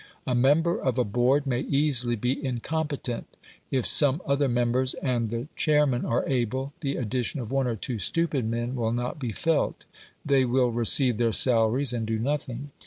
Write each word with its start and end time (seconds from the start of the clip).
A 0.25 0.33
member 0.33 0.79
of 0.81 0.97
a 0.97 1.03
Board 1.03 1.45
may 1.45 1.59
easily 1.59 2.15
be 2.15 2.43
incompetent; 2.43 3.27
if 3.69 3.85
some 3.85 4.19
other 4.25 4.47
members 4.49 4.95
and 4.95 5.29
the 5.29 5.47
chairmen 5.55 6.05
are 6.05 6.27
able, 6.27 6.73
the 6.81 6.95
addition 6.95 7.39
of 7.39 7.51
one 7.51 7.67
or 7.67 7.75
two 7.75 7.99
stupid 7.99 8.43
men 8.45 8.73
will 8.75 8.93
not 8.93 9.19
be 9.19 9.31
felt; 9.31 9.85
they 10.25 10.43
will 10.43 10.71
receive 10.71 11.17
their 11.19 11.31
salaries 11.33 11.93
and 11.93 12.07
do 12.07 12.17
nothing. 12.17 12.71